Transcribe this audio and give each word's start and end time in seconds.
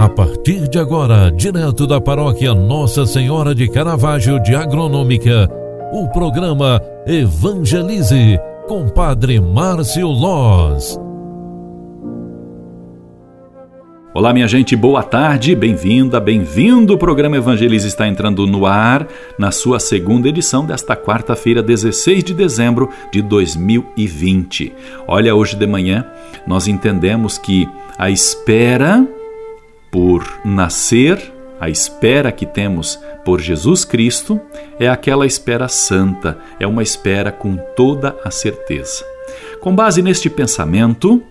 A 0.00 0.08
partir 0.08 0.66
de 0.66 0.78
agora, 0.78 1.30
direto 1.30 1.86
da 1.86 2.00
paróquia 2.00 2.54
Nossa 2.54 3.04
Senhora 3.04 3.54
de 3.54 3.68
Caravaggio 3.68 4.42
de 4.42 4.54
Agronômica, 4.54 5.46
o 5.92 6.08
programa 6.08 6.80
Evangelize 7.06 8.40
com 8.66 8.88
Padre 8.88 9.38
Márcio 9.38 10.08
Loz. 10.08 10.98
Olá, 14.14 14.32
minha 14.32 14.48
gente, 14.48 14.74
boa 14.74 15.02
tarde, 15.02 15.54
bem-vinda, 15.54 16.18
bem-vindo. 16.18 16.94
O 16.94 16.98
programa 16.98 17.36
Evangelize 17.36 17.86
está 17.86 18.08
entrando 18.08 18.46
no 18.46 18.64
ar 18.64 19.06
na 19.38 19.50
sua 19.50 19.78
segunda 19.78 20.30
edição 20.30 20.64
desta 20.64 20.96
quarta-feira, 20.96 21.62
16 21.62 22.24
de 22.24 22.32
dezembro 22.32 22.88
de 23.12 23.20
2020. 23.20 24.72
Olha, 25.06 25.34
hoje 25.34 25.56
de 25.56 25.66
manhã 25.66 26.06
nós 26.46 26.66
entendemos 26.68 27.36
que 27.36 27.68
a 27.98 28.10
espera 28.10 29.06
por 29.90 30.24
nascer, 30.44 31.18
a 31.60 31.68
espera 31.68 32.32
que 32.32 32.46
temos 32.46 32.98
por 33.24 33.40
Jesus 33.40 33.84
Cristo 33.84 34.40
é 34.78 34.88
aquela 34.88 35.26
espera 35.26 35.68
santa, 35.68 36.38
é 36.58 36.66
uma 36.66 36.82
espera 36.82 37.30
com 37.30 37.56
toda 37.76 38.16
a 38.24 38.30
certeza. 38.30 39.04
Com 39.60 39.74
base 39.74 40.00
neste 40.00 40.30
pensamento, 40.30 41.22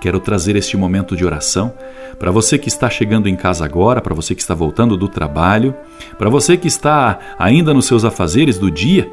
quero 0.00 0.18
trazer 0.18 0.56
este 0.56 0.76
momento 0.76 1.14
de 1.14 1.24
oração 1.24 1.72
para 2.18 2.32
você 2.32 2.58
que 2.58 2.68
está 2.68 2.90
chegando 2.90 3.28
em 3.28 3.36
casa 3.36 3.64
agora, 3.64 4.00
para 4.00 4.14
você 4.14 4.34
que 4.34 4.40
está 4.40 4.54
voltando 4.54 4.96
do 4.96 5.06
trabalho, 5.06 5.74
para 6.18 6.28
você 6.28 6.56
que 6.56 6.66
está 6.66 7.18
ainda 7.38 7.72
nos 7.72 7.86
seus 7.86 8.04
afazeres 8.04 8.58
do 8.58 8.70
dia 8.70 9.08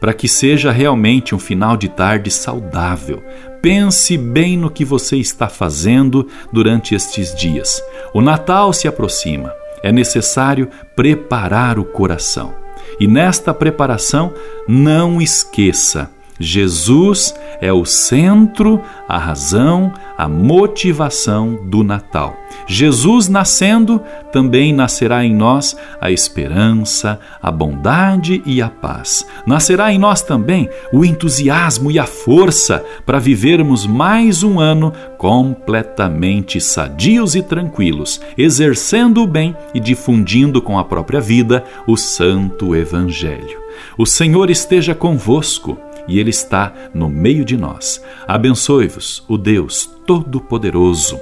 para 0.00 0.12
que 0.12 0.28
seja 0.28 0.70
realmente 0.70 1.34
um 1.34 1.38
final 1.38 1.76
de 1.76 1.88
tarde 1.88 2.30
saudável. 2.30 3.22
Pense 3.62 4.16
bem 4.18 4.56
no 4.58 4.70
que 4.70 4.84
você 4.84 5.16
está 5.16 5.48
fazendo 5.48 6.28
durante 6.52 6.94
estes 6.94 7.34
dias. 7.34 7.82
O 8.14 8.22
Natal 8.22 8.72
se 8.72 8.86
aproxima. 8.88 9.52
É 9.82 9.90
necessário 9.90 10.70
preparar 10.94 11.78
o 11.78 11.84
coração. 11.84 12.54
E 13.00 13.06
nesta 13.08 13.52
preparação, 13.52 14.32
não 14.68 15.20
esqueça 15.20 16.08
Jesus 16.38 17.34
é 17.64 17.72
o 17.72 17.86
centro, 17.86 18.78
a 19.08 19.16
razão, 19.16 19.90
a 20.18 20.28
motivação 20.28 21.58
do 21.64 21.82
Natal. 21.82 22.36
Jesus 22.66 23.26
nascendo, 23.26 24.02
também 24.30 24.70
nascerá 24.70 25.24
em 25.24 25.34
nós 25.34 25.74
a 25.98 26.10
esperança, 26.10 27.18
a 27.40 27.50
bondade 27.50 28.42
e 28.44 28.60
a 28.60 28.68
paz. 28.68 29.26
Nascerá 29.46 29.90
em 29.90 29.98
nós 29.98 30.20
também 30.20 30.68
o 30.92 31.06
entusiasmo 31.06 31.90
e 31.90 31.98
a 31.98 32.04
força 32.04 32.84
para 33.06 33.18
vivermos 33.18 33.86
mais 33.86 34.42
um 34.42 34.60
ano 34.60 34.92
completamente 35.16 36.60
sadios 36.60 37.34
e 37.34 37.40
tranquilos, 37.40 38.20
exercendo 38.36 39.22
o 39.22 39.26
bem 39.26 39.56
e 39.72 39.80
difundindo 39.80 40.60
com 40.60 40.78
a 40.78 40.84
própria 40.84 41.20
vida 41.20 41.64
o 41.86 41.96
Santo 41.96 42.76
Evangelho. 42.76 43.64
O 43.96 44.04
Senhor 44.04 44.50
esteja 44.50 44.94
convosco 44.94 45.78
e 46.08 46.18
Ele 46.18 46.30
está 46.30 46.72
no 46.92 47.08
meio 47.08 47.44
de 47.44 47.56
nós. 47.56 48.02
Abençoe-vos, 48.26 49.24
o 49.28 49.36
Deus 49.36 49.90
Todo-Poderoso, 50.06 51.18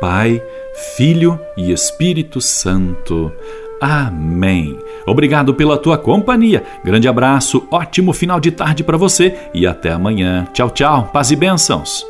Pai, 0.00 0.42
Filho 0.96 1.38
e 1.56 1.72
Espírito 1.72 2.40
Santo. 2.40 3.32
Amém. 3.80 4.78
Obrigado 5.06 5.54
pela 5.54 5.78
tua 5.78 5.96
companhia. 5.96 6.62
Grande 6.84 7.08
abraço, 7.08 7.66
ótimo 7.70 8.12
final 8.12 8.38
de 8.38 8.50
tarde 8.50 8.84
para 8.84 8.96
você 8.96 9.36
e 9.54 9.66
até 9.66 9.90
amanhã. 9.90 10.46
Tchau, 10.52 10.70
tchau. 10.70 11.10
Paz 11.12 11.30
e 11.30 11.36
bênçãos. 11.36 12.09